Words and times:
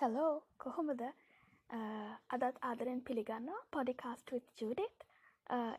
Hello 0.00 0.42
කොහොමද? 0.62 1.00
අදත් 2.34 2.58
ආදරෙන් 2.66 3.00
පිළිගන්නවා 3.06 3.62
පොඩිකාස්ට 3.76 4.28
විත් 4.34 4.60
ජඩෙත් 4.60 5.06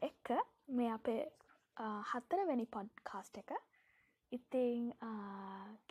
එක්ක 0.07 0.31
මේ 0.77 0.89
අපේ 0.95 1.21
හත්තරවැනි 2.09 2.65
පොඩ්කාස්ට 2.73 3.39
එක. 3.41 3.53
ඉතිං 4.31 4.89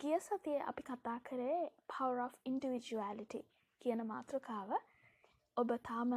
ගිය 0.03 0.19
සතිය 0.27 0.59
අපි 0.71 0.85
කතා 0.89 1.17
කරේ 1.29 1.57
පව 1.93 2.25
of 2.25 2.35
ඉන්ඩිවිජුවලිටි 2.51 3.41
කියන 3.81 4.05
මාතෘකාව. 4.11 4.77
ඔබ 5.57 5.73
තාම 5.89 6.13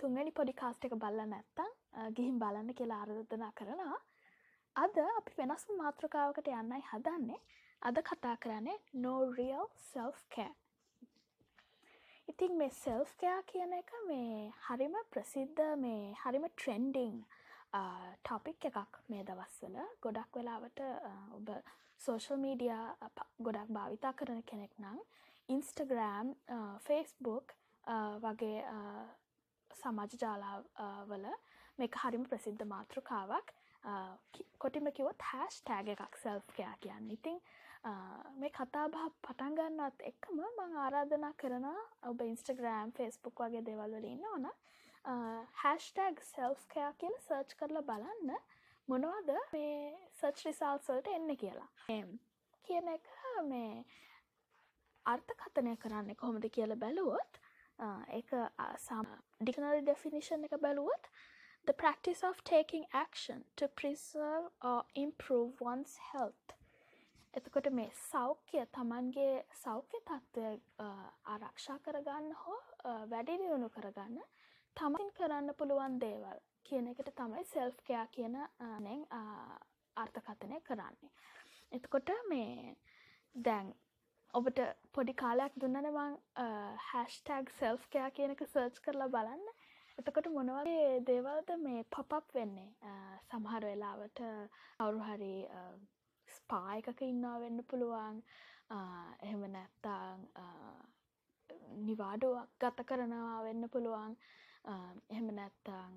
තුන්ගනි 0.00 0.32
පොඩිකාස්ට 0.38 0.88
එක 0.88 0.96
බල්ල 1.04 1.26
නැත්තං 1.34 1.72
ගිහිම් 2.16 2.38
බලන්න 2.44 2.78
කියලා 2.78 3.02
අරධනා 3.02 3.52
කරනවා. 3.58 4.00
අද 4.76 4.96
අපි 5.18 5.36
වෙනස් 5.42 5.68
මාතෘකාවකට 5.82 6.48
යන්නයි 6.54 6.82
හදන්නේ. 6.92 7.42
අද 7.82 7.96
කතා 8.00 8.36
කරන්නේ 8.36 8.78
නෝරියල් 8.96 9.68
සෙල්ෆ් 9.82 10.18
ඉතින් 12.28 12.52
මේ 12.56 12.70
සෙල්ෆ්කයා 12.72 13.38
කියන 13.44 13.72
එක 13.72 13.90
මේ 14.06 14.52
හරිම 14.60 14.94
ප්‍රසිද්ධ 15.10 15.62
මේ 15.76 16.04
හරිම 16.20 16.44
ට්‍රෙන්ඩිං 16.48 17.16
ටොපික් 18.20 18.66
එකක් 18.70 19.00
මේ 19.08 19.24
දවස්වල 19.24 19.78
ගොඩක් 20.00 20.38
වෙලාවට 20.38 20.82
ඔබ 21.32 21.50
සෝෂල් 22.00 22.38
මීඩිය 22.38 22.76
ගොඩක් 23.40 23.74
භාවිතා 23.74 24.12
කරන 24.12 24.42
කෙනෙක් 24.44 24.78
නම් 24.78 25.02
ඉන්ස්ටග්‍රෑම් 25.48 26.32
ෆේස්බුක් 26.86 27.56
වගේ 28.22 28.62
සමාජ 29.70 30.16
ජාලාවල 30.20 31.26
මේක 31.78 31.94
හරිම 31.96 32.24
ප්‍රසිද්ධ 32.26 32.64
මාතෘකාවක්. 32.66 33.52
කොටිම 34.58 34.88
කිවොත් 34.92 35.22
හැෂ් 35.24 35.60
ටෑග 35.60 35.92
එකක් 35.94 36.18
සෙල්ෆ්කයා 36.18 36.74
කියන්න 36.80 37.10
ඉතිං 37.10 37.38
මේ 38.36 38.50
කතාබහ 38.52 38.98
පටන්ගන්නත් 39.20 40.04
එක්කම 40.04 40.42
මං 40.42 40.76
ආරාධනා 40.78 41.32
කරනවා 41.36 41.82
ඔබ 42.04 42.20
ඉන්ස්ටග්‍රෑම් 42.22 42.92
ෆෙස්බුක් 42.92 43.42
වගේ 43.42 43.64
දෙවල්වල 43.64 44.06
ඉන්න 44.06 44.26
ඕන 44.26 44.46
හැස්ටැග් 45.56 46.22
සෙල්ස්කයා 46.24 46.92
කියල 46.94 47.16
සර්ච් 47.20 47.56
කරලා 47.56 47.82
බලන්න 47.84 48.36
මොනවද 48.88 49.34
මේ 49.52 49.74
සර්ච් 50.12 50.46
රිසාල්සල්ට 50.46 51.10
එන්න 51.10 51.36
කියලා 51.36 51.70
කියන 52.64 52.88
එක 52.88 53.10
මේ 53.44 53.84
අර්ථකථනය 55.06 55.76
කරන්න 55.78 56.14
කොහොමද 56.16 56.48
කියල 56.50 56.76
බැලුවොත් 56.76 57.40
එක 58.12 58.34
සම් 58.78 59.08
ඩිකනල් 59.40 59.80
ඩෙෆිනිෂන් 59.80 60.46
එක 60.46 60.58
බැලුවොත් 60.60 61.10
the 61.64 61.72
practice 61.74 62.22
of 62.22 62.42
taking 62.44 62.84
action 62.94 63.44
to 63.56 63.68
preserve 63.70 64.50
or 64.62 64.82
improve 64.96 65.60
one's 65.62 65.96
health 66.12 66.56
එතකොට 67.34 67.68
මේ 67.70 67.90
සෞඛ්‍ය 68.02 68.62
තමන්ගේ 68.72 69.28
සෞඛ්‍ය 69.56 70.00
තත්ත්වය 70.02 70.48
ආරක්ෂා 71.26 71.78
කරගන්න 71.84 72.32
හෝ 72.40 72.58
වැඩි 73.12 73.36
දියුණු 73.42 73.68
කරගන්න 73.76 74.18
තමන් 74.76 75.12
කරන්න 75.18 75.54
පුළුවන් 75.54 75.96
දේවල් 76.00 76.42
කියන 76.64 76.90
එකට 76.90 77.08
තමයි 77.14 77.44
සෙල්ෆ්කයා 77.46 78.04
කියන 78.16 78.36
නෙන් 78.80 79.06
අර්ථකථනය 79.96 80.60
කරන්නේ. 80.60 81.10
එතකොට 81.72 82.12
මේ 82.28 82.76
දැන් 83.34 83.72
ඔබට 84.34 84.60
පොඩි 84.92 85.14
කාලයක් 85.14 85.56
දුන්නනවන් 85.56 86.14
හැස්ටැග් 86.86 87.52
සෙල්ෆ්කයා 87.58 88.10
කියනක 88.18 88.44
සර්ච් 88.46 88.80
කරලා 88.84 89.12
බලන්න 89.16 89.48
එතකොට 90.02 90.28
මොනවගේ 90.28 90.86
දේවල්ද 91.06 91.50
මේ 91.58 91.82
පොපප් 91.94 92.32
වෙන්නේ? 92.34 92.70
සමහර 93.26 93.64
වෙලාවට 93.64 94.22
අවුරු 94.78 95.00
හරි 95.00 95.34
ස්පා 96.28 96.74
එකක 96.78 97.02
ඉන්නවා 97.04 97.36
වෙන්න 97.40 97.62
පුළුවන්. 97.64 98.18
එහෙම 99.22 99.44
නැත්තාං 99.52 100.26
නිවාඩුවක් 101.82 102.50
ගත 102.58 102.86
කරනවා 102.88 103.38
වෙන්න 103.44 103.68
පුළුවන්. 103.68 104.16
එහෙම 105.10 105.30
නැත්තාං 105.38 105.94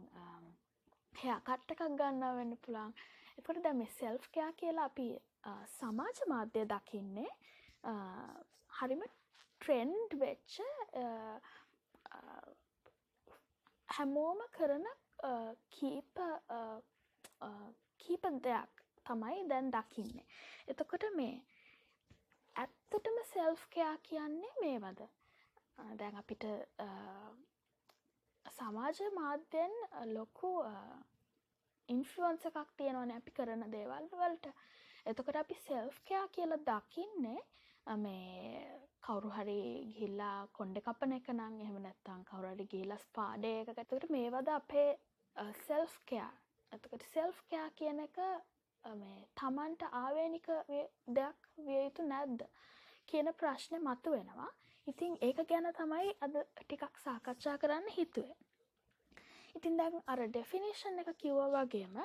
හයා 1.14 1.40
කට්ටකක් 1.42 1.84
ගන්නා 1.98 2.34
වෙන්න 2.38 2.58
පුළන් 2.60 2.94
එකොට 3.38 3.64
දැ 3.64 3.74
මේ 3.74 3.96
සෙල්ෆ්කයා 3.98 4.52
කියලා 4.54 4.86
අපි 4.86 5.10
සමාජ 5.74 6.24
මාධ්‍ය 6.28 6.68
දකින්නේ 6.72 7.32
හරිම 8.78 9.06
ට්‍රෙන්ඩ් 9.06 10.20
වෙච්ච 10.20 10.60
හැමෝම 13.96 14.40
කරන 14.52 14.88
කීප 15.72 16.20
කීප 18.00 18.26
දෙයක් 18.44 18.82
තමයි 19.06 19.44
දැන් 19.50 19.72
දකින්නේ. 19.72 20.26
එතකොට 20.68 21.06
මේ 21.14 21.36
ඇත්තටම 22.56 23.20
සෙල්ෆ්කයා 23.26 23.96
කියන්නේ 24.04 24.54
මේ 24.62 24.80
වද 24.80 25.08
දැන් 25.96 26.16
අපිට 26.16 26.46
සමාජ 28.46 29.00
මාධ්‍යෙන් 29.14 29.74
ලොකු 30.14 30.52
ඉන්ෆලුවන්ස 31.90 32.46
එකක් 32.48 32.72
තියෙනවන 32.78 33.12
අපි 33.14 33.32
කරන 33.32 33.66
දේවල් 33.72 34.10
වලට 34.14 34.54
එතකොට 35.06 35.38
අපි 35.38 35.58
සෙල්ෆ්කයා 35.62 36.28
කියල 36.30 36.56
දකින්නේ 36.64 37.42
මේ 37.98 38.64
කවුරු 39.02 39.30
හරි 39.30 39.60
ගිල්ලා 39.96 40.48
කොන්්ඩ 40.54 40.82
කපන 40.82 41.14
එක 41.14 41.30
නම් 41.30 41.60
එහෙම 41.60 41.78
නැත්තං 41.82 42.26
කවුරට 42.26 42.66
ගිලස් 42.70 43.06
පාඩයක 43.14 43.72
ඇතකට 43.74 44.10
මේවද 44.10 44.52
අපේ 44.52 44.90
සෙල්ෆ්කයා 45.62 46.32
ඇතකට 46.72 47.08
සෙල්ෆ්කයා 47.10 47.68
කියන 47.76 48.00
එක 48.00 48.20
මේ 48.84 49.20
තමන්ට 49.36 49.90
ආවේනික 49.94 50.52
දෙයක් 51.14 51.50
විය 51.60 51.80
යුතු 51.80 52.08
නැද්ද 52.08 52.46
කියන 53.08 53.34
ප්‍රශ්නය 53.36 53.82
මතු 53.82 54.12
වෙනවා 54.12 54.52
ඉතින් 54.88 55.16
ඒක 55.22 55.40
ගැන 55.50 55.68
තමයි 55.74 56.12
අද 56.22 56.36
ටිකක් 56.58 57.00
සාකච්ඡා 57.04 57.58
කරන්න 57.58 57.88
හිතුවේ. 57.92 58.36
ඉතින් 59.56 59.78
දැන් 59.80 60.02
අර 60.14 60.22
ඩෙෆිනිෂන් 60.28 61.02
එක 61.04 61.12
කිව්ව 61.24 61.42
වගේම 61.56 61.98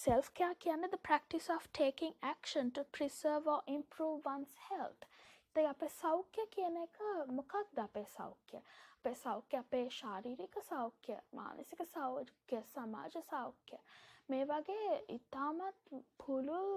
සෙල්ෆ්කයා 0.00 0.54
කියන්න 0.64 0.90
the 0.90 1.00
practice 1.08 1.48
of 1.56 1.68
taking 1.78 2.14
action 2.22 2.72
to 2.72 2.84
preserve 2.98 3.52
or 3.54 3.62
improve 3.66 4.30
one's 4.32 4.56
health. 4.70 5.06
තයි 5.56 5.66
අපේ 5.66 5.88
සෞඛ්‍ය 5.88 6.46
කියන 6.56 6.76
එක 6.82 6.98
මොකක්ද 7.38 7.78
අපේ 7.84 8.04
සෞඛ්‍ය? 8.16 8.60
අපේ 8.98 9.14
සෞඛ්‍ය 9.14 9.58
අපේ 9.58 9.86
ශාරීරික 9.98 10.58
සෞඛ්‍ය 10.70 11.16
මානසික 11.32 11.82
සෞඛ්‍ය 11.94 12.62
සමාජ 12.74 13.22
සෞඛ්‍ය. 13.30 13.78
මේ 14.28 14.44
වගේ 14.50 14.98
ඉතාමත් 15.16 15.94
පුළුල් 16.22 16.72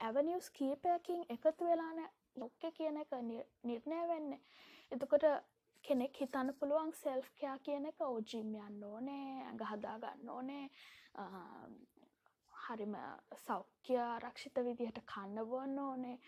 ඇවනිියස් 0.00 0.50
කීපයකින් 0.58 1.24
එකතු 1.36 1.70
වෙලාන 1.70 2.02
ලොක්ක 2.36 2.62
කියන 2.76 3.00
එක 3.04 3.16
නිර්ණය 3.22 4.02
වෙන්න. 4.12 4.36
එතකොට 4.92 5.26
කෙනෙක් 5.84 6.20
හිතන්න 6.20 6.54
පුළුවන් 6.54 6.92
සෙල්ෆ්කයා 6.94 7.56
කියන 7.60 7.86
එක 7.86 8.02
ඕජිම් 8.02 8.52
යන්න 8.58 8.84
ඕනේ 8.84 9.24
ඇඟ 9.40 9.64
හදාගන්න 9.66 10.28
ඕනේ 10.30 10.64
හරිම 12.52 12.94
සෞඛ්‍ය 13.38 13.96
රක්ෂිත 14.18 14.60
විදිහට 14.60 15.00
කන්නබොන්න 15.06 15.78
ඕනේ. 15.80 16.18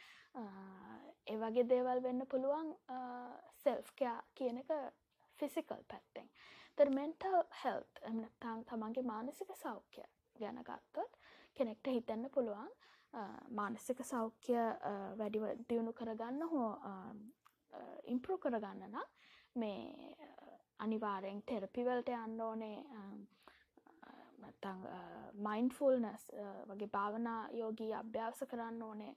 ඒවගේ 1.26 1.64
දේවල් 1.66 2.02
වෙන්න 2.02 2.26
පුළුවන් 2.26 2.72
සෙල්ෆ්කයා 3.64 4.16
කියන 4.34 4.58
එක 4.58 4.72
ෆිසිකල් 5.38 5.84
පැත්තෙන්. 5.88 6.28
තර 6.78 6.90
මෙන්ටල් 6.90 7.38
හෙල්ත් 7.62 8.02
එමනත්තාන් 8.02 8.64
තමන්ගේ 8.64 9.04
මානසික 9.04 9.54
සෞඛ්‍ය 9.56 10.04
ගැන 10.36 10.62
ගත්තොත් 10.62 11.18
කෙනෙක්ට 11.56 11.86
හිතන්න 11.88 12.30
පුළුවන් 12.30 12.70
මානසික 13.52 14.04
සෞඛ්‍ය 14.04 14.56
වැඩිව 15.18 15.44
දියුණු 15.68 15.92
කරගන්න 15.92 16.48
හෝ 16.48 16.70
ඉම්පරු 18.06 18.38
කරගන්න 18.38 18.88
නම් 18.88 19.04
මේ 19.54 20.16
අනිවාරෙන් 20.78 21.42
තෙරපිවල්ට 21.46 22.08
යන්න 22.08 22.40
ඕනේ. 22.40 22.78
මයින්ෆුල්නස් 25.46 26.24
වගේ 26.68 26.90
භාවනා 26.96 27.48
යෝගී 27.52 27.92
අභ්‍යාස 27.94 28.44
කරන්න 28.50 28.82
ඕනේ. 28.82 29.14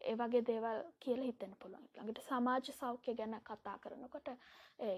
ඒ 0.00 0.14
වගේ 0.16 0.42
දේවල් 0.46 0.80
කියල 1.04 1.22
හිතෙන 1.26 1.54
පුළුවන්. 1.62 1.86
ළඟට 1.94 2.22
සමාජ 2.28 2.72
සෞඛ්‍ය 2.72 3.14
ගැන 3.20 3.36
කතා 3.48 3.78
කරනකොට 3.78 4.28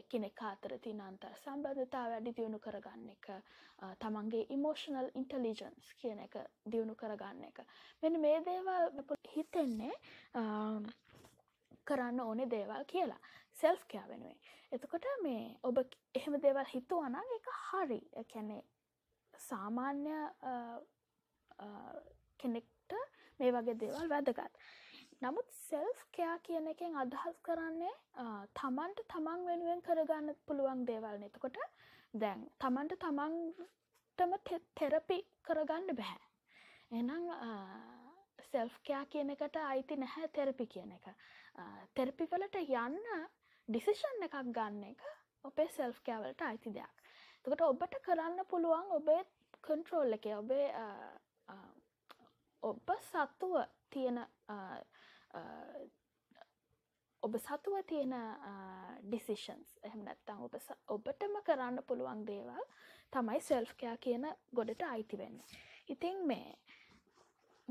කෙනෙක් 0.09 0.43
අතර 0.51 0.75
තින 0.79 1.01
අන්තර් 1.01 1.37
සම්බන්ධතා 1.43 2.05
වැඩි 2.13 2.37
දියුණු 2.39 2.59
කරගන්න 2.59 3.09
එක 3.15 3.31
තමන්ගේ 4.05 4.47
ඉමෝෂනල් 4.57 5.09
ඉන්ටලිජන්ස් 5.15 5.95
කියන 6.03 6.21
එක 6.27 6.37
දියුණු 6.73 6.95
කරගන්න 6.95 7.45
එක. 7.49 7.63
මෙන්න 8.03 8.21
මේ 8.21 8.43
දේවල් 8.45 8.91
හිතෙන්නේ 9.37 9.95
කරන්න 11.87 12.21
ඕනෙ 12.21 12.51
දේවල් 12.51 12.85
කියලා. 12.87 13.21
සෙල්ෆ් 13.61 13.87
කෑ 13.93 14.09
වෙනුවේ 14.09 14.39
එතකොට 14.73 15.07
මේ 15.23 15.47
ඔබ 15.63 15.79
එහෙම 16.15 16.37
දේවල් 16.43 16.69
හිතුවනං 16.73 17.33
එක 17.37 17.49
හරි 17.61 18.01
කැනෙ 18.33 18.59
සාමාන්‍ය 19.35 20.13
කෙනෙක්ට 22.41 22.95
මේ 23.41 23.53
වගේ 23.53 23.77
දේවල් 23.81 24.13
වැදගත්. 24.13 24.61
නමුත් 25.23 25.49
සෙල්ෆ් 25.59 26.05
කයා 26.17 26.37
කියන 26.47 26.69
එකෙන් 26.73 26.97
අදහස් 27.03 27.41
කරන්නේ 27.43 27.95
තමන්ට 28.61 29.05
තමන් 29.13 29.47
වෙනුවෙන් 29.49 29.83
කරගන්න 29.89 30.37
පුළුවන් 30.47 30.87
දේවල් 30.91 31.19
නතකොට 31.21 31.59
දැන් 32.15 32.47
තමන්ට 32.65 32.99
තමන්ටම 33.05 34.37
තෙරපි 34.79 35.19
කරගන්න 35.43 35.97
බැහැ. 35.97 36.23
එනම් 36.91 37.25
සෙල්ෆ්කයා 38.47 39.05
කියන 39.13 39.31
එකට 39.31 39.57
අයිති 39.65 39.97
නැහැ 39.97 40.31
තෙරපි 40.39 40.67
කියන 40.73 40.97
එක 40.97 41.13
තෙරපිවලට 41.95 42.57
යන්න 42.63 42.97
ඩිසිෂන් 43.71 44.25
එකක් 44.27 44.39
ගන්න 44.51 44.83
එක 44.87 45.03
ඔබේ 45.45 45.69
සෙල්ෆ්කෑවලට 45.71 46.43
අයිති 46.43 46.73
දෙයක්. 46.73 46.97
තකට 47.45 47.63
ඔබට 47.65 47.95
කරන්න 48.03 48.47
පුළුවන් 48.47 48.91
ඔබේ 48.93 49.21
කන්ට්‍රෝල් 49.63 50.17
එක 50.17 50.27
ඔබේ 50.37 50.67
ඔබ 52.63 52.91
සත්තුව 53.03 53.55
තියෙන 53.91 54.19
ඔබ 57.23 57.39
සතුව 57.39 57.79
තියෙන 57.87 58.15
ඩිසිෂන්ස් 59.05 59.73
එහම 59.83 60.05
නැත්තං 60.05 60.45
ඔබ 60.47 60.59
ඔබටම 60.89 61.41
කරන්න 61.47 61.83
පුළුවන් 61.87 62.27
දේවල් 62.27 62.63
තමයි 63.13 63.41
සෙල්ෆ්කයා 63.43 63.97
කියන 63.99 64.29
ගොඩට 64.53 64.87
අයිතිවෙන්න 64.89 65.41
ඉතින් 65.89 66.23
මේ 66.27 66.57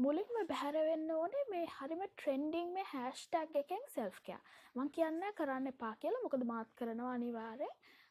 මුලින්ම 0.04 0.36
බැහැරවෙන්න 0.50 1.10
ඕනේ 1.12 1.46
මේ 1.52 1.66
හරිම 1.72 2.02
ට්‍රෙන්ඩිං 2.04 2.70
මේ 2.76 2.86
හැෂ්ටැක් 2.92 3.56
එකෙන් 3.62 3.82
සෙල්ෆ්කයා 3.94 4.40
මං 4.76 4.92
කියන්න 4.98 5.26
කරන්න 5.40 5.72
එපා 5.72 5.94
කියලා. 6.02 6.22
මොකද 6.26 6.46
මාත් 6.52 6.70
කරනවා 6.80 7.16
අනිවාරය 7.16 7.68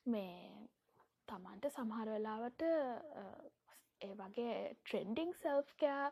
මේ 0.06 0.34
තමන්ට 1.28 1.70
සමහර 1.70 2.10
වෙලාවට 2.14 2.64
ඒ 4.00 4.10
වගේ 4.20 4.58
ට්‍රෙන්ඩිං 4.74 5.32
සෙල්ෆ්කයා 5.42 6.04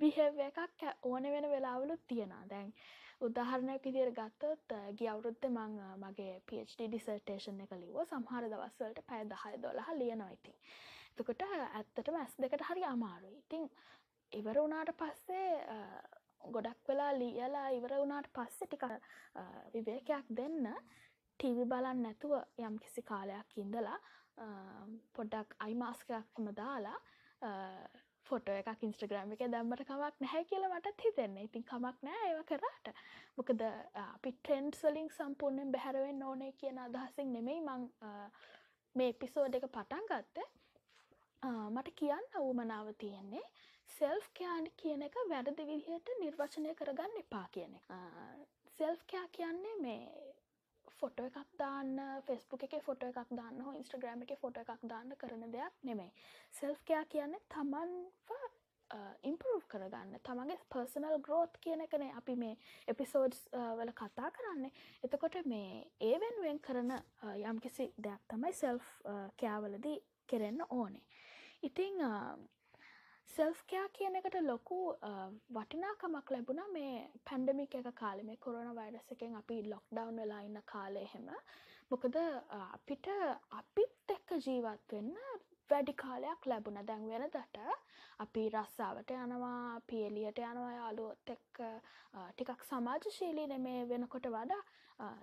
බිහෙව 0.00 0.40
එකක් 0.46 0.86
ඕන 1.02 1.28
වෙන 1.34 1.50
වෙලාවලුත් 1.54 2.06
තියෙනවා. 2.06 2.44
දැන් 2.48 2.72
උදාහරණයක් 3.20 3.84
විදියට 3.84 4.14
ගත්තොත් 4.18 4.76
ගිය 4.98 5.10
අවුරුද්ද 5.14 5.44
මං 5.50 5.76
මගේ 6.04 6.40
PhD 6.48 6.88
ඩිසර්ටේෂන් 6.88 7.60
එක 7.66 7.76
ලිව්ව. 7.76 8.00
සමහර 8.06 8.48
දවස්වලට 8.48 9.04
පැය 9.12 9.28
දහය 9.34 9.54
දොළහ 9.66 9.92
ලියනවා 10.00 10.32
ඉතින්. 10.38 10.58
එතකොට 11.12 11.42
ඇත්තටම 11.52 12.16
ඇස් 12.16 12.36
දෙකට 12.42 12.68
හරි 12.68 12.84
අමාරුයි. 12.88 13.38
ඉතින් 13.44 13.70
ඉවර 14.32 14.56
වුණාට 14.56 14.92
පස්සේ 14.94 15.48
ගොඩක් 16.48 16.88
වෙලා 16.88 17.12
ලියලා 17.14 17.68
ඉවර 17.70 17.94
වුණාට 17.94 18.28
පස්සෙ 18.32 18.66
ටික 18.66 18.84
විවේකයක් 19.74 20.34
දෙන්න 20.36 20.68
ටීවි 21.40 21.64
බලන්න 21.66 22.04
නැතුව 22.04 22.36
යම් 22.60 22.78
කිසි 22.78 23.02
කාලයක් 23.04 23.56
ඉඳලා 23.56 23.98
පොඩ්ඩක් 25.16 25.58
අයිමාස්කයක් 25.60 26.40
එම 26.40 26.54
දාලා 26.54 26.98
ෆොටෝ 28.26 28.56
එකක් 28.60 28.84
ඉන්ස්ට්‍රග්‍රම් 28.86 29.32
එක 29.34 29.42
දැම්මට 29.52 29.82
කමක් 29.82 30.24
නැහැ 30.24 30.44
කියල 30.44 30.66
මටත් 30.68 31.04
හිතෙන්නේ. 31.06 31.44
ඉතින් 31.44 31.64
කමක් 31.64 32.06
නෑ 32.06 32.28
ඒව 32.28 32.42
කරාට. 32.50 32.90
මොකද 33.36 33.64
අපි 34.04 34.32
ට්‍රෙන්ඩ් 34.34 34.78
වලින් 34.82 35.10
සම්පූර්ණයෙන් 35.16 35.72
බැහැරවෙන්න 35.74 36.22
ඕනේ 36.22 36.52
කියන 36.60 36.78
අදහසින් 36.78 37.32
නෙමෙයි 37.32 37.60
මං 37.62 37.88
මේ 38.94 39.12
එපිසෝඩ් 39.14 39.58
එක 39.58 39.66
පටන් 39.68 40.06
ගත්තේ. 40.12 40.48
මට 41.72 41.96
කියන්න 41.96 42.30
වුමනාව 42.36 42.94
තියෙන්නේ. 42.98 43.44
සෙල්ෆ් 43.98 44.26
කෑන් 44.38 44.68
කියන 44.82 45.02
එක 45.06 45.16
වැරදි 45.30 45.66
විදිහට 45.70 46.12
නිර්වචනය 46.20 46.74
කරගන්න 46.74 47.22
එපා 47.22 47.46
කියන 47.52 47.74
එක. 47.78 47.88
සෙල්ෆ් 48.78 49.02
කෑ 49.12 49.32
කියන්නේ 49.32 49.76
මේ 49.80 50.30
ෆොටෝ 51.00 51.26
එකක් 51.26 51.52
දාන්න 51.58 51.98
ෆෙස්බුක් 52.26 52.64
එක 52.66 52.78
ෆොට 52.86 53.04
එකක් 53.08 53.34
දාන්න 53.40 53.60
හෝ 53.66 53.74
ඉන්ස්ට්‍රග්‍රම් 53.78 54.24
එක 54.26 54.32
ෆොට 54.40 54.62
එකක් 54.62 54.86
දාන්න 54.92 55.16
කරන 55.20 55.44
දෙයක් 55.52 55.84
නෙමෙයි. 55.88 56.12
සෙල්ෆ් 56.52 56.82
කෑ 56.88 57.06
කියන්න 57.14 57.36
තමන් 57.54 57.94
ඉම්පරෝ් 59.22 59.58
කරගන්න. 59.72 60.14
තමන්ගේ 60.26 60.58
පර්සනල් 60.74 61.18
ග්‍රෝත් 61.26 61.58
කියන 61.64 61.84
එකනේ 61.86 62.12
අපි 62.20 62.36
මේ 62.36 62.56
එපිසෝඩ්ස් 62.88 63.42
වල 63.78 63.92
කතා 63.94 64.30
කරන්නේ. 64.30 64.72
එතකොට 65.04 65.36
මේ 65.46 65.84
ඒ 66.00 66.16
වෙනුවෙන් 66.22 66.60
කරන 66.60 66.96
යම්කිසි 67.50 67.90
දෙයක් 67.98 68.24
තමයි 68.28 68.52
සෙල්ෆ් 68.54 68.88
කෑවලදී 69.42 69.98
කෙරෙන්න 70.28 70.64
ඕනේ. 70.70 71.04
ඉතිං 71.62 72.02
සෙල්ෆ්කයා 73.30 73.88
කියන 73.96 74.16
එකට 74.18 74.36
ලොකු 74.42 74.76
වටිනාකමක් 75.56 76.30
ලැබුණ 76.34 76.62
මේ 76.72 76.94
පැන්ඩමික් 77.28 77.74
එක 77.80 77.88
කාලෙ. 77.94 78.22
මේ 78.22 78.38
කොරන 78.38 78.70
වෛරස 78.78 79.12
එකෙන් 79.14 79.36
අපි 79.40 79.56
ලොක්ඩවන්් 79.72 80.18
වෙලා 80.20 80.40
ඉන්න 80.46 80.62
කාලය 80.72 81.02
එහෙම. 81.02 81.28
මොකද 81.90 82.16
අපිට 82.56 83.06
අපිත් 83.60 84.14
එක්ක 84.16 84.34
ජීවත් 84.46 84.92
වෙන්න 84.92 85.14
වැඩි 85.70 85.94
කාලයක් 86.02 86.50
ලැබුණ 86.52 86.82
දැන් 86.88 87.06
වෙන 87.12 87.26
දට 87.28 87.78
අපි 88.18 88.42
රස්සාාවට 88.54 89.14
යනවා 89.16 89.80
පියලියට 89.88 90.42
යනවා 90.42 90.72
යාලුවොත් 90.72 91.34
එක්ක 91.36 91.62
ටිකක් 92.28 92.68
සමාජශීලී 92.70 93.46
නෙමේ 93.46 93.88
වෙනකොට 93.88 94.26
වඩා. 94.28 94.62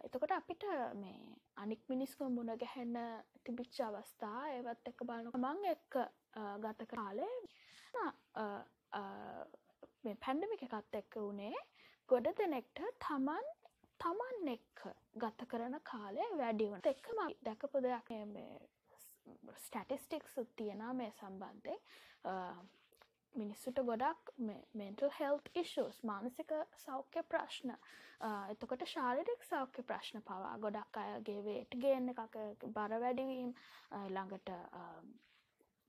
එතකොට 0.06 0.31
අපිට 0.31 0.63
මේ 0.95 1.19
අනික් 1.57 1.81
මිනිස්කම් 1.89 2.31
මුණ 2.31 2.57
ගැහෙන්න 2.63 2.98
තිබිච්ච 3.44 3.80
අවස්ථා 3.86 4.42
ඒවත් 4.50 4.92
එක්ක 4.92 5.07
බලනු 5.10 5.38
මං 5.38 5.65
එක්ක 5.75 6.03
ගත 6.63 6.88
කාලේ 6.94 7.33
මේ 10.04 10.16
පැන්ඩමික 10.26 10.64
එකත් 10.64 11.00
එක්ක 11.02 11.20
වුණේ 11.20 11.66
ගොඩ 12.10 12.32
දෙනෙක්ට 12.38 12.82
තමන් 13.04 13.52
තමන් 14.00 14.50
එක්ක 14.54 14.88
ගත 15.18 15.48
කරන 15.48 15.78
කාලය 15.84 16.26
වැඩිවන 16.38 16.82
එක්කම 16.86 17.22
දැකපු 17.44 17.84
දෙයක් 17.84 18.12
ස්ටටිස්ටික්ස් 19.58 20.40
තියෙනවා 20.56 20.94
මේ 20.96 21.12
සම්බන්ධය 21.14 21.78
මිනිස්සුට 23.34 23.80
ගොඩක් 23.84 24.32
මෙන්ටල් 24.74 25.12
හෙල්ත් 25.14 25.50
ඉශස් 25.56 26.00
මානසික 26.04 26.54
සෞඛ්‍ය 26.78 27.24
ප්‍රශ්න 27.30 27.74
එතකොට 28.50 28.86
ශාරිරික් 28.88 29.44
සෞඛ්‍ය 29.44 29.84
ප්‍රශ්න 29.84 30.24
පවා 30.24 30.56
ගොඩක් 30.60 31.02
අයගේ 31.04 31.44
වේට 31.44 31.80
ගේන්න 31.80 32.14
එකක 32.14 32.38
බර 32.72 32.98
වැඩිවීම් 33.00 33.54
ළඟට 34.08 34.54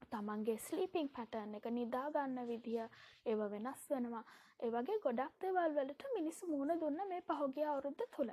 තමන්ගේ 0.07 0.59
ස්ලීපිං 0.61 1.09
පැටර්න් 1.11 1.57
එක 1.57 1.67
නිදාගන්න 1.73 2.39
විදිහ 2.47 2.87
ඒව 3.27 3.41
වෙනස් 3.51 3.83
වෙනවා. 3.91 4.25
ඒවගේ 4.61 4.99
ගොඩක් 5.01 5.35
දෙවල් 5.41 5.75
වලට 5.75 6.09
මිනිස්සු 6.13 6.47
මුණ 6.49 6.81
දුන්න 6.81 7.03
මේ 7.09 7.21
පහුගිය 7.23 7.67
අවුරුද්ධ 7.67 8.05
තුළ. 8.11 8.33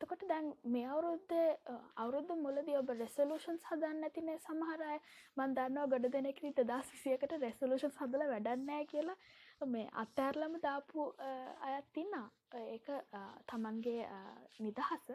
එතකොට 0.00 0.22
දැන් 0.28 0.48
මේ 0.66 0.86
අවුරුද්ධ 0.86 1.34
අවුරුද්ධ 1.96 2.32
මුලදී 2.38 2.76
ඔබ 2.76 2.90
රෙසලූෂන්ස් 2.94 3.68
හදන්න 3.68 4.06
ඇතිනේ 4.08 4.38
සමහරය 4.40 4.96
මන් 5.36 5.54
දන්නවා 5.54 5.86
ගොඩ 5.88 6.08
දෙනෙක්ට 6.10 6.62
දස් 6.64 6.92
විසියකට 6.92 7.36
රෙසලූෂන් 7.40 7.96
හදල 7.98 8.26
වැඩන්නෑ 8.26 8.86
කියලා. 8.86 9.18
මේ 9.66 9.88
අත්තෑර්ලම 9.94 10.56
දාපු 10.62 11.14
අයත් 11.60 11.96
ඉන්නා 11.96 12.28
ඒක 12.54 12.88
තමන්ගේ 13.46 14.08
නිදහස. 14.60 15.06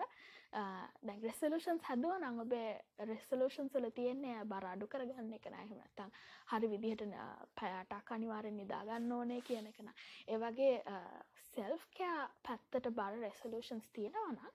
දැන් 1.02 1.22
රෙසලූෂන්ස් 1.24 1.84
හැදුව 1.84 2.16
නං 2.18 2.40
ඔබේ 2.40 2.72
රෙසලූෂන් 3.06 3.70
සල 3.70 3.88
තියෙන්නේ 3.92 4.44
බර 4.46 4.66
අඩු 4.66 4.88
කරගන්න 4.88 5.34
එක 5.34 5.46
නෑහෙම 5.48 5.78
නැත්තං 5.78 6.12
හරි 6.48 6.70
විදිහට 6.70 7.16
පැයටක් 7.56 8.12
අනිවාරෙන් 8.12 8.58
නිදාගන්න 8.58 9.12
ඕනේ 9.12 9.42
කියන 9.42 9.68
එකන 9.68 9.94
ඒවගේ 10.28 10.74
සෙල්ෆ්කෑ 11.46 12.28
පැත්තට 12.44 12.92
බර 12.92 13.20
රෙසලූෂන්ස් 13.20 13.90
තියෙනවනම් 13.94 14.52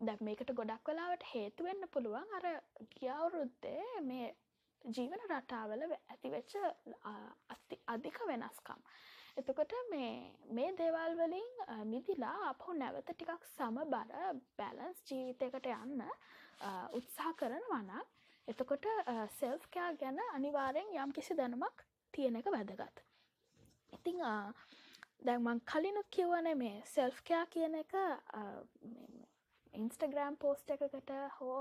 දැ 0.00 0.18
මේකට 0.20 0.54
ගොඩක් 0.54 0.88
වෙලාවට 0.88 1.30
හේතුවෙන්න 1.34 1.88
පුළුවන් 1.90 2.36
අර 2.38 2.46
ගියවුරුද්දේ 2.94 4.00
මේ 4.02 4.34
ජීවන 4.84 5.24
රටාවල 5.28 5.86
ඇතිවෙච්ච 5.86 6.56
අධික 7.86 8.18
වෙනස්කම් 8.26 8.82
එතකොට 9.36 9.72
මේ 9.90 10.12
මේ 10.50 10.70
දේවල් 10.74 11.16
වලින් 11.16 11.50
මිදිලා 11.86 12.36
අපහු 12.46 12.74
නැවත 12.74 13.10
ටිකක් 13.10 13.44
සමබර 13.48 14.14
බැලන්ස් 14.56 15.02
ජීවිතයකට 15.06 15.68
යන්න 15.72 16.02
උත්සාහ 16.92 17.34
කරනවනම් 17.34 17.92
එතකොට 18.48 18.88
සෙල්ෆ්කයා 19.34 19.92
ගැන 19.96 20.18
අනිවාරයෙන් 20.30 20.90
යම් 20.96 21.12
කිසි 21.12 21.36
දැනුමක් 21.36 21.84
තියෙන 22.14 22.36
එක 22.36 22.48
වැදගත්. 22.48 23.02
ඉතිං 23.92 24.22
දැන්මං 25.22 25.60
කලිනුත් 25.64 26.08
කිව්වන 26.10 26.50
මේ 26.56 26.82
සෙල්ෆ්කයා 26.86 27.44
කියන 27.48 27.74
එක 27.76 27.94
ඉන්ස්ටග්‍රෑම් 29.74 30.36
පෝස්ට 30.38 30.70
එකකට 30.72 31.12
හෝ 31.36 31.58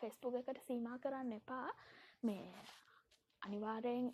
ෆෙස්බුග 0.00 0.36
එකට 0.36 0.60
සීමා 0.62 0.98
කරන්න 0.98 1.32
එපා 1.34 1.68
මේ 2.22 2.64
අනිවාරයෙන් 3.42 4.12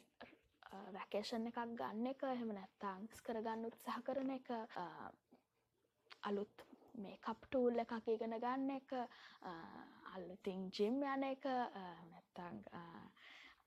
වැකේෂන් 0.92 1.48
එකක් 1.50 1.58
ගන්න 1.78 2.10
එක 2.12 2.24
එහෙම 2.24 2.52
නැත්තංස් 2.56 3.22
කරගන්න 3.22 3.68
උත්සාහ 3.68 4.00
කරන 4.02 4.30
එක 4.36 4.50
අලුත් 6.22 6.66
මේ 6.96 7.18
කප්ටූල් 7.18 7.84
එකක් 7.84 8.08
ඉගෙන 8.08 8.38
ගන්න 8.38 8.74
එක 8.76 8.96
අල්ලුතින් 10.14 10.68
ජිම් 10.70 11.02
යන 11.04 11.28
එක 11.28 11.46
නැත්තං 11.46 12.60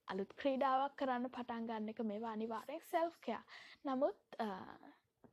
අලුත් 0.08 0.36
ක්‍රීඩාවක් 0.42 1.00
කරන්න 1.00 1.32
පටන් 1.32 1.72
ගන්න 1.72 1.94
එක 1.94 2.04
මේවා 2.04 2.36
අනිවාරෙක් 2.38 2.86
සෙල්ෆ්කයා 2.86 3.42
නමුත් 3.84 4.38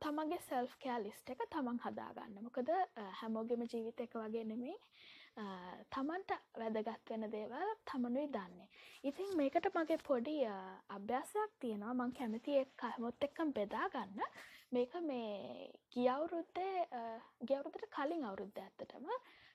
තමන්ගේ 0.01 0.39
සෙල්ෆ්කයා 0.41 0.97
ලිස්ට 0.99 1.29
එක 1.31 1.43
තමන් 1.49 1.77
හදාගන්න. 1.79 2.39
මොකද 2.41 2.69
හැමෝගෙම 3.19 3.61
ජීවිත 3.65 4.01
එක 4.05 4.15
වගේ 4.15 4.43
නෙමේ 4.45 4.75
තමන්ට 5.35 6.31
වැදගත් 6.55 7.09
වෙන 7.09 7.25
දේවල් 7.31 7.69
තමනුයි 7.85 8.27
දන්නේ. 8.29 8.67
ඉතින් 9.03 9.37
මේකට 9.37 9.67
මගේ 9.75 9.97
පොඩි 9.99 10.35
අභ්‍යාසයක් 10.89 11.53
තියෙනවා 11.59 11.93
මං 11.95 12.13
කැමති 12.13 12.57
එක් 12.57 12.83
හැමොත් 12.83 13.25
එක්කම් 13.27 13.53
බෙදාගන්න 13.53 14.21
මේක 14.71 14.93
මේ 15.03 15.69
ගියවුරුද්දේ 15.91 16.75
ගියවුරුද්දට 17.43 17.89
කලින් 17.95 18.25
අවුරුද්ධ 18.25 18.61
ඇත්තටම 18.61 19.09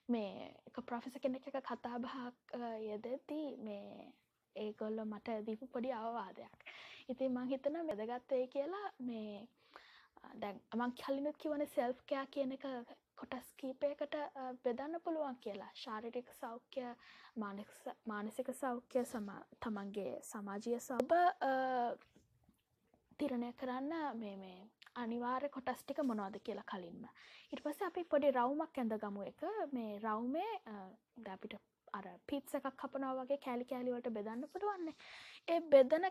මේ 0.09 0.49
එක 0.67 0.81
ප්‍රොෆෙස 0.83 1.17
කෙනෙක් 1.21 1.47
එක 1.47 1.61
කතාබහක් 1.63 2.55
යෙදදී 2.81 3.47
මේ 3.59 4.11
ඒගොල්ලො 4.55 5.05
මට 5.05 5.39
දීපු 5.45 5.67
පොඩි 5.67 5.91
අවවාදයක්. 5.93 6.53
ඉතින් 7.07 7.33
මං 7.33 7.51
හිතන 7.51 7.79
මෙදගත්තේ 7.85 8.47
කියලා 8.47 8.87
මේ 9.01 9.47
දැන් 10.35 10.59
මං 10.75 10.97
කලිනුත් 10.99 11.37
කිවන 11.37 11.65
සෙල්ෆ්කයා 11.69 12.25
කියන 12.33 12.51
එක 12.51 12.65
කොටස් 13.19 13.47
කීපයකට 13.61 14.15
බෙදන්න 14.63 14.99
පුළුවන් 15.05 15.37
කියලා. 15.45 15.71
ශාරිරික 15.83 16.29
සෞඛ්‍ය 16.41 16.85
මානසික 18.11 18.49
සෞඛ්‍ය 18.61 19.05
තමන්ගේ 19.65 20.13
සමාජය 20.31 20.79
සබ 20.79 21.11
තිරණය 23.19 23.49
කරන්න 23.61 24.19
මේ 24.19 24.35
මේ 24.43 24.59
අනිවාර්ය 25.01 25.49
කොටස් 25.55 25.81
ටික 25.81 25.99
මොනවද 26.11 26.37
කියලා 26.45 26.69
කලින්ම. 26.71 27.01
ඉට 27.51 27.63
පස්ස 27.63 27.81
අපි 27.87 28.03
පොඩි 28.13 28.35
රවුමක් 28.37 28.77
ඇඳ 28.77 28.93
ගමු 29.03 29.25
එක 29.31 29.41
මේ 29.75 29.99
රවුමේ 30.05 30.53
දැපිට 31.25 31.59
අර 31.97 32.07
පිත්ස 32.29 32.55
එකක් 32.57 32.67
කපනවා 32.81 33.13
වගේ 33.19 33.39
කෑලි 33.45 33.65
කෑලිවලට 33.69 34.09
බෙදන්න 34.17 34.47
පුළුවන්නේ. 34.53 34.95
ඒ 35.53 35.59
බෙදන 35.73 36.05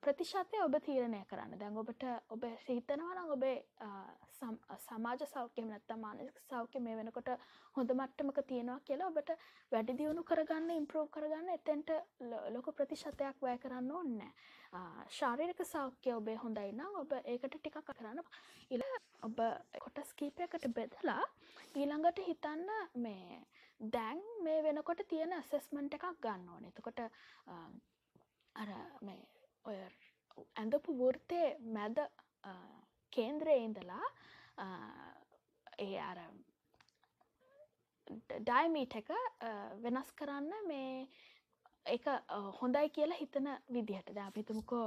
ප්‍රතිශතය 0.00 0.58
ඔබ 0.62 0.74
තීරණය 0.80 1.20
කරන්න. 1.26 1.58
දැන් 1.58 1.76
ඔබට 1.76 2.04
ඔබ 2.30 2.44
හිතනවනම් 2.66 3.30
ඔබේ 3.30 3.56
සමාජ 4.80 5.24
සෞඛ්‍යම 5.26 5.66
නැත්ත 5.66 5.94
මානසික 5.98 6.38
සෞඛ්‍ය 6.44 6.80
මේ 6.80 6.96
වෙනකොට 6.96 7.30
හොඳ 7.74 7.90
මට්ටමක 7.92 8.38
තියෙනවා 8.44 8.78
කියලා 8.80 9.08
ඔබට 9.08 9.32
වැඩි 9.72 9.96
දියුණු 9.98 10.22
කරගන්න 10.24 10.70
ඉම්ප්‍රෝව් 10.72 11.10
කරගන්න 11.10 11.50
එතෙන්ට 11.50 11.90
ලොක 12.50 12.70
ප්‍රතිශතයක් 12.72 13.42
වැය 13.42 13.58
කරන්න 13.58 13.90
ඕන්න 13.92 14.22
ශාරීරික 15.10 15.64
සෞඛ්‍ය 15.66 16.14
ඔබේ 16.14 16.36
හොඳයි 16.36 16.72
නම් 16.72 17.00
ඔබ 17.02 17.18
ඒකට 17.24 17.58
ටිකක් 17.58 17.82
කරන්න 17.90 18.22
ඉල 18.70 18.86
ඔබ 19.22 19.44
කොටස් 19.80 20.14
කීපයකට 20.14 20.70
බෙදලා 20.72 21.22
ඊළඟට 21.74 22.22
හිතන්න 22.22 22.68
මේ 22.98 23.40
දැන් 23.80 24.22
මේ 24.40 24.62
වෙනකොට 24.62 25.02
තියෙන 25.08 25.32
ඇසෙස්මන්ට් 25.34 25.94
එකක් 25.94 26.06
ගන්න 26.20 26.48
ඕන. 26.48 26.64
එතකොට 26.66 27.00
අර 28.54 28.70
මේ 29.02 29.18
ඔය 29.66 29.78
ඇඳපු 30.56 30.96
වෘතය 31.00 31.42
මැද 31.76 32.02
කේන්ද්‍රය 33.12 33.56
ඉඳලා 33.62 34.08
ඒ 35.78 35.96
අර 36.00 36.20
ඩයිමීට 38.40 38.98
එක 39.00 39.10
වෙනස් 39.84 40.12
කරන්න 40.18 40.68
මේ 40.68 41.06
එක 41.86 42.06
හොඳයි 42.60 42.90
කියලා 42.90 43.18
හිතන 43.20 43.48
විදිහට. 43.68 44.10
ද 44.10 44.18
අපිතුමකෝ 44.22 44.86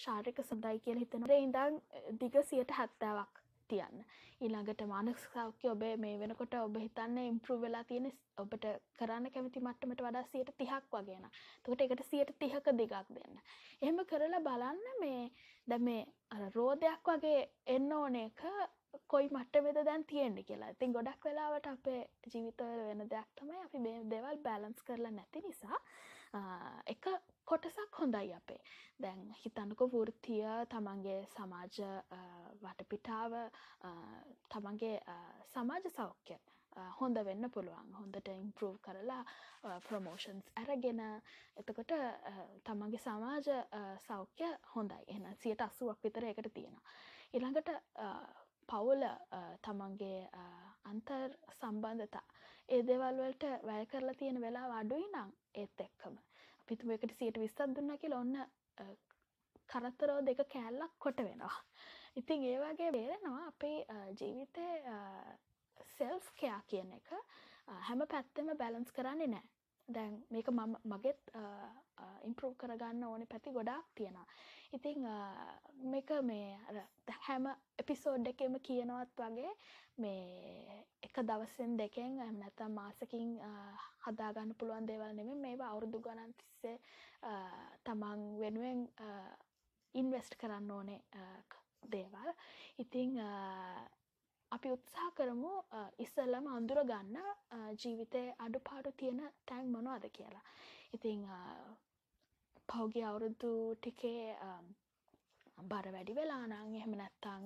ශාරික 0.00 0.42
සඳයි 0.44 0.82
කියල 0.84 1.02
හිතන 1.02 1.26
ඉඳන් 1.36 1.80
දිග 2.20 2.38
සියට 2.44 2.74
හැත්තාවක්. 2.78 3.41
තියන්න. 3.72 4.04
ඊළඟට 4.40 4.82
මානක් 4.92 5.18
සෞඛ්‍ය 5.24 5.70
ඔබේ 5.74 5.94
මේ 6.04 6.18
වෙනකොට 6.20 6.54
ඔබ 6.60 6.76
හිතන්න 6.84 7.18
ඉම්පරු 7.22 7.58
වෙලා 7.64 7.84
තියෙන 7.90 8.10
ඔබට 8.38 8.66
කරන්න 8.98 9.30
කැමති 9.34 9.64
මට්ටමට 9.66 10.04
වඩා 10.06 10.24
සියට 10.32 10.52
තිහක් 10.58 10.92
වගේන 10.92 11.26
තකට 11.64 11.86
එකට 11.86 12.04
සියට 12.10 12.32
තිහක 12.40 12.70
දිගක් 12.80 12.94
දෙන්න. 13.16 13.40
එහෙම 13.82 14.04
කරලා 14.10 14.44
බලන්න 14.48 15.02
මේ 15.02 15.24
ද 15.66 15.80
මේ 15.88 16.06
රෝධයක් 16.54 17.10
වගේ 17.10 17.42
එන්න 17.76 17.92
ඕන 17.92 18.16
එක 18.20 18.40
කොයි 19.08 19.28
මට්ට 19.30 19.64
වෙද 19.64 19.78
දැන් 19.86 20.04
තියෙන්ඩි 20.04 20.42
කියලා. 20.48 20.72
ඉතින් 20.74 20.94
ගොඩක් 20.96 21.28
වෙලාවට 21.28 21.68
අපේ 21.74 22.00
ජීවිතවල 22.32 22.82
වෙන 22.88 23.04
දෙයක් 23.10 23.28
තමයි 23.38 23.60
අපි 23.66 23.84
මේ 23.86 24.02
දෙවල් 24.12 24.42
බැලන්ස් 24.46 24.82
කරලා 24.88 25.12
නැති 25.12 25.44
නිසා 25.46 25.78
එක 26.86 27.08
කොටසක් 27.44 27.98
හොඳයි 28.00 28.32
අපේ. 28.34 28.60
දැන් 29.02 29.22
හිතන්නක 29.42 29.80
වෘතිය 29.94 30.44
තමන්ගේ 30.72 31.20
සමාජ 31.34 31.78
වටපිටාව 32.62 33.36
තමන්ගේ 34.48 34.96
සමාජ 35.46 35.88
සෞඛ්‍ය 35.90 36.36
හොඳ 36.98 37.18
වෙන්න 37.24 37.50
පුළුවන්. 37.50 37.88
හොඳට 37.94 38.28
ඉම්පරෝව් 38.28 38.76
කරලා 38.80 39.24
ප්‍රමෝෂන්ස් 39.86 40.52
ඇරගෙන 40.56 41.02
එතකොට 41.56 41.92
තමන්ගේ 42.64 43.00
සමාජ 43.00 43.50
සෞඛ්‍ය 44.00 44.48
හොඳයි. 44.74 45.02
එන 45.08 45.26
සියට 45.36 45.60
අස්සුවක් 45.60 46.02
විතර 46.02 46.24
එකට 46.24 46.52
තියෙන. 46.54 46.78
ඉළඟට 47.34 47.70
පවුල 48.68 49.04
තමන්ගේ 49.62 50.20
අන්තර් 50.84 51.36
සම්බන්ධතා. 51.52 52.26
ඒ 52.68 52.82
දෙවල්වලට 52.82 53.44
වැය 53.64 53.86
කරලා 53.86 54.14
තියෙන 54.14 54.40
වෙලා 54.40 54.68
අඩුයි 54.78 55.06
නම් 55.06 55.32
ඒත් 55.54 55.80
එක්කම. 55.80 56.14
පිතුම 56.68 56.90
එකට 56.90 57.18
සියට 57.18 57.40
විස්සත් 57.40 57.64
දුන්න 57.70 57.98
කියල 57.98 58.14
ඔන්න 58.14 58.36
කරත්තරෝ 59.68 60.20
දෙක 60.22 60.40
කෑල්ලක් 60.48 60.94
කොට 60.98 61.20
වෙනවා. 61.20 61.56
ඉතින් 62.16 62.44
ඒ 62.44 62.58
වගේ 62.60 62.90
බේරෙනවා 62.90 63.46
අපේ 63.46 63.78
ජීවිතය 64.18 64.66
සෙල්ෆ් 65.92 66.26
කයා 66.36 66.60
කියන 66.68 66.92
එක 66.92 67.10
හැම 67.80 68.06
පැත්තෙම 68.06 68.50
බැලන්ස් 68.56 68.92
කරන්නේ 68.92 69.28
නෑ. 69.28 69.44
දැන් 69.88 70.14
මේක 70.30 70.48
මම 70.48 70.74
මගෙත් 70.84 71.20
ඉම්පරෝ් 72.24 72.52
කරගන්න 72.54 73.04
ඕනෙ 73.04 73.26
පැති 73.26 73.50
ගොඩාක් 73.50 73.86
තියෙනවා. 73.94 74.26
ඉතිං 74.72 74.98
මේක 75.84 76.10
මේ 76.22 76.58
හැම 77.20 77.48
එපිසෝඩ් 77.78 78.26
එකම 78.26 78.54
කියනවත් 78.60 79.16
වගේ 79.18 79.52
මේ 79.96 80.84
එක 81.02 81.16
දවසෙන් 81.22 81.76
දෙකෙන් 81.76 82.20
ඇම 82.20 82.36
නැතම් 82.38 82.72
මාසකින් 82.72 83.32
හදාගන්න 84.04 84.54
පුළුවන් 84.54 84.86
දේවල් 84.86 85.16
නෙම 85.16 85.32
මේවා 85.38 85.72
අවුරුදු 85.72 86.00
ගණන් 86.00 86.32
තිස්සේ 86.34 86.76
තමන් 87.84 88.22
වෙනුවෙන් 88.38 88.86
ඉන්වෙස්ට් 89.94 90.38
කරන්න 90.40 90.70
ඕනේ 90.70 91.00
දේවල්. 91.86 92.28
ඉතිං 92.78 93.18
අපි 94.52 94.68
උත්සා 94.70 95.08
කරමු 95.10 95.52
ඉස්සල්ලම 95.98 96.46
අඳුර 96.48 96.80
ගන්න 96.84 97.18
ජීවිතය 97.76 98.22
අඩු 98.38 98.58
පාඩු 98.60 98.92
තියෙන 98.92 99.20
තැන් 99.46 99.72
මොනවාද 99.72 100.04
කියලා. 100.10 100.44
ඉතිං 100.92 101.20
පෞගේ 102.68 103.04
අවුරුදු 103.04 103.52
ටිකේ 103.74 104.36
බර 105.64 105.86
වැඩි 105.92 106.14
වෙලානං 106.14 106.52
එහෙම 106.52 106.94
නැත්තං 106.94 107.44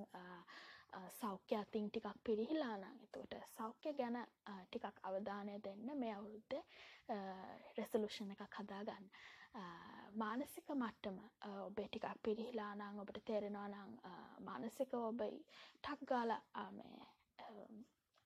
සෞඛ්‍ය 1.13 1.57
අතින් 1.57 1.89
ටිකක් 1.91 2.19
පිරිහිලානං 2.25 2.85
එතුවට 3.05 3.35
සෞඛ්‍ය 3.51 3.93
ගැන 3.93 4.19
ටිකක් 4.65 5.01
අවධානය 5.03 5.57
දෙන්න 5.65 5.99
මේ 5.99 6.13
අවුරුද්ද 6.15 6.53
රෙසලූෂණ 7.79 8.35
එකක් 8.35 8.59
හදාගන්න. 8.59 9.11
මානසික 10.15 10.69
මට්ටම 10.75 11.19
ඔබේ 11.61 11.89
ටිකක් 11.89 12.23
පිරිහිලානං 12.23 13.01
ඔබට 13.01 13.19
තේරෙනවා 13.25 13.69
නං 13.69 13.93
මානසික 14.41 14.95
ඔබයි 15.01 15.43
ටක් 15.79 16.09
ගාල 16.11 16.33
මේ 16.73 16.97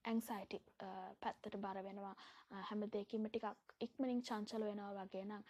ඇංසයිටි 0.05 0.59
පැත්තට 1.23 1.57
බර 1.57 1.79
වෙනවා. 1.85 2.15
හැම 2.69 2.85
දෙකින්ම 2.93 3.27
ටිකක් 3.27 3.75
ඉක්මනින් 3.81 4.23
චංචල 4.23 4.65
වෙනවා 4.65 4.93
වගේ 5.01 5.25
නම් 5.25 5.45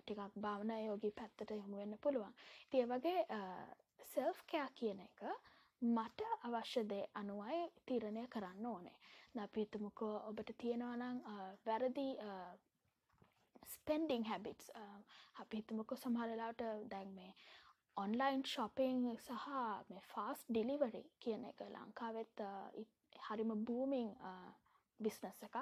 ටිකක් 0.00 0.36
භාවන 0.40 0.72
යෝගී 0.80 1.12
පැත්තට 1.12 1.50
යොමු 1.52 1.76
වෙන්න 1.76 1.98
පුළුවන්. 1.98 2.34
තිය 2.70 2.84
වගේ 2.86 3.20
සෙල්ෆ් 4.12 4.44
කෑ 4.52 4.68
කියන 4.74 5.00
එක 5.00 5.24
මට 5.82 6.28
අවශ්‍ය 6.42 6.82
දේ 6.90 7.04
අනුවයි 7.14 7.62
තීරණය 7.86 8.26
කරන්න 8.28 8.66
ඕනේ. 8.66 8.98
නපිතමුකෝ 9.34 10.14
ඔබට 10.28 10.50
තියෙනවානං 10.58 11.22
වැරදි 11.66 12.06
ස්පෙන්ඩිං 13.66 14.24
හැබිටස් 14.24 14.70
uh, 14.74 15.00
අපිහිතමකො 15.34 15.96
සමහරලාට 15.96 16.62
දැන් 16.90 17.14
මේ 17.14 17.32
ඔන්ලයින් 17.96 18.44
ශොපිං 18.44 19.04
සහ 19.16 19.48
මේ 19.90 20.04
ෆාස් 20.04 20.44
ඩිලිවරි 20.48 21.02
කියන 21.20 21.44
එක 21.44 21.64
ලංකාවෙත් 21.66 22.42
uh, 22.42 22.84
හරිම 23.26 23.52
බූමිං 23.64 24.14
බිස්නස් 25.00 25.36
uh, 25.36 25.48
එකක්. 25.48 25.58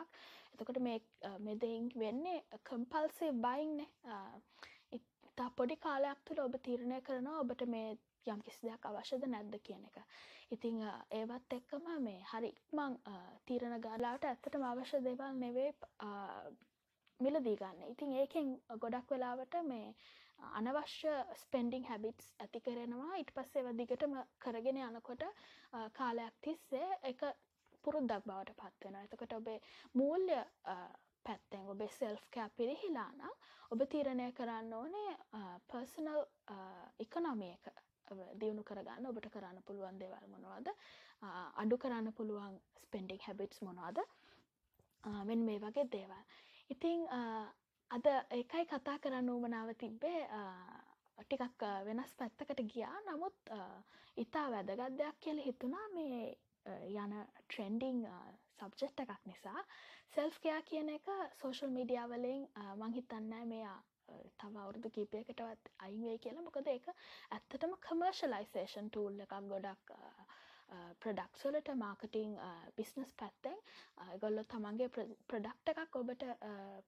එතකොට 0.52 0.78
මේ 0.80 1.00
මෙදයින් 1.40 1.90
වෙන්නේ 1.96 2.44
කම්පල්සේ 2.64 3.32
බයින්නේ 3.32 3.88
ඉතා 4.92 5.50
පොඩි 5.56 5.76
කාලයක් 5.78 6.22
තුළ 6.24 6.40
ඔබ 6.40 6.56
තීරණය 6.62 7.00
කරනවා 7.02 7.40
ඔබට 7.40 7.66
මේ 7.68 7.98
යම් 8.26 8.40
කිසි 8.42 8.66
දෙයක් 8.66 8.86
අවශ්‍යද 8.86 9.24
නැද්ද 9.26 9.54
කියන 9.66 9.84
එක. 9.88 9.96
ඉතිං 10.50 10.80
ඒවත් 11.10 11.54
එක්කම 11.56 11.86
මේ 12.00 12.24
හරි 12.30 12.50
ඉක්මං 12.52 12.98
තීරණ 13.46 13.80
ගාලාට 13.80 14.24
ඇත්තටම 14.24 14.66
අවශ්‍ය 14.66 15.00
දෙවල් 15.04 15.38
නෙවේ 15.38 15.70
මිලදී 17.20 17.56
ගන්න. 17.56 17.84
ඉතින් 17.86 18.12
ඒකෙන් 18.14 18.48
ගොඩක් 18.78 19.10
වෙලාවට 19.10 19.56
මේ 19.64 19.94
අනවශ්‍ය 20.52 21.12
ස්පෙන්ඩිං 21.36 21.84
හැබිටස් 21.84 22.32
ඇති 22.38 22.60
කරෙනවා. 22.60 23.18
ඉට 23.18 23.32
පස්සේ 23.32 23.74
දිගටම 23.74 24.16
කරගෙන 24.38 24.80
යනකොට 24.80 25.24
කාලයක් 25.94 26.40
තිස්සේ 26.40 26.88
එක 27.04 27.22
පුරුද්දක් 27.84 28.24
බවට 28.24 28.56
පත්වෙන 28.56 28.96
එතකොට 28.96 29.32
ඔබේ 29.32 29.60
මූල්‍ය 29.94 30.40
පැත්තෙන් 31.26 31.68
ඔබේ 31.68 31.90
සෙල්ෆ් 31.90 32.24
කෑ 32.30 32.56
පිරිහිලානම් 32.56 33.28
ඔබ 33.70 33.86
තීරණය 33.88 34.32
කරන්න 34.32 34.72
ඕනේ 34.72 35.12
පර්සනල් 35.68 36.20
ඉකනොමිය 36.98 37.52
එක 37.52 37.72
දියුණු 38.34 38.64
කරගන්න 38.64 39.06
ඔබට 39.06 39.28
කරන්න 39.30 39.62
පුළුවන් 39.62 39.98
දෙවල් 39.98 40.26
මොනවාද? 40.28 40.70
අඩු 41.56 41.78
කරන්න 41.78 42.12
පුළුවන් 42.12 42.56
ස්පෙන්ඩික් 42.80 43.22
හැබිටස් 43.22 43.62
මොනවාද? 43.62 44.00
මෙන් 45.24 45.44
මේ 45.44 45.60
වගේ 45.60 45.86
දේවල්. 45.88 46.24
ඉතිං 46.70 47.06
අද 47.90 48.06
එකයි 48.32 48.64
කතා 48.66 48.98
කරන්න 48.98 49.30
ූමනාව 49.30 49.74
තිබ්බේ. 49.74 50.22
ටිකක් 51.18 51.64
වෙනස් 51.86 52.12
පැත්තකට 52.18 52.62
ගියා. 52.72 52.96
නමුත් 53.08 53.50
ඉතා 54.16 54.46
වැදගත් 54.50 54.98
දෙයක් 54.98 55.18
කියල 55.20 55.42
හිතුනා 55.46 55.86
මේ 55.94 56.20
යන 56.96 57.14
ට්‍රෙන්ඩිං 57.48 58.00
සබ්ජෙට් 58.58 59.02
එකක් 59.04 59.26
නිසා. 59.26 59.64
සෙල්ෆ්කයා 60.14 60.60
කියන 60.62 60.88
එක 60.90 61.08
සෝශල් 61.40 61.70
මීඩියාවලින් 61.70 62.46
මංහිතන්න 62.76 63.34
මේ 63.48 63.74
තම 64.38 64.56
අවුරුදු 64.56 64.90
කීපයකටවත් 64.90 65.72
අයිවේ 65.78 66.18
කියලා. 66.18 66.46
මොකද 66.48 66.66
ඒක 66.66 66.88
ඇත්තටම 67.30 67.74
කමර්ශලයිසේෂන් 67.88 68.90
ටූල් 68.90 69.20
එකක් 69.26 69.34
ගොඩක් 69.52 69.94
ප්‍රඩක්ස්වලට 71.02 71.68
මාර්කටිං 71.76 72.38
බිස්නස් 72.76 73.12
පැත්තෙන් 73.20 73.49
ගොල්ලො 74.22 74.42
තමන්ගේ 74.52 74.88
ප්‍රඩක්ට 75.30 75.72
එකක් 75.72 75.96
ඔබට 76.00 76.24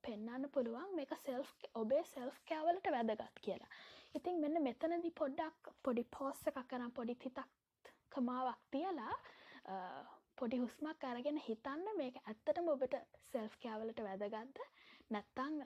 පෙන්න්න 0.07 0.49
පුළුවන්. 0.55 0.95
මේක 0.99 1.13
සෙල් 1.25 1.45
ඔබේ 1.83 2.05
සෙල්ෆ් 2.15 2.39
කෑවලට 2.51 2.89
වැදගත් 2.97 3.43
කියලා. 3.47 3.71
ඉතින් 4.15 4.41
මෙන්න 4.45 4.63
මෙතනදි 4.69 5.11
පොඩ්ඩක් 5.21 5.71
පොඩි 5.83 6.05
පෝස්ස 6.17 6.43
එකක් 6.51 6.65
කරම් 6.73 6.91
පොඩි 6.99 7.17
හිතක් 7.25 7.45
කමාවක් 8.15 8.61
තියලා 8.73 9.15
පොඩි 10.41 10.59
හුස්මක් 10.65 11.05
අරගෙන 11.11 11.39
හිතන්න 11.47 11.87
මේක 12.01 12.17
ඇත්තටම 12.25 12.69
ඔබට 12.75 12.97
සෙල්ෆ් 13.33 13.55
කෑවලට 13.65 14.05
වැදගත්ද? 14.09 14.59
නැත්තං 15.15 15.57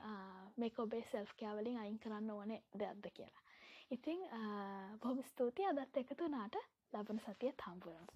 මේ 0.60 0.76
ඔබේ 0.84 1.02
සෙල්ෆ් 1.10 1.34
කෑවලින් 1.40 1.78
අයින් 1.82 1.98
කරන්න 2.04 2.30
ඕනේ 2.36 2.62
දෙයක්ද 2.80 3.10
කියලා. 3.16 3.44
ඉතිං 3.94 4.22
බොහොම 5.02 5.22
ස්තුතියි. 5.32 5.68
අදත් 5.72 6.00
එකතුනාට 6.02 6.56
ලබන 6.92 7.20
සතිය 7.26 7.52
තම්පුරම්. 7.64 8.06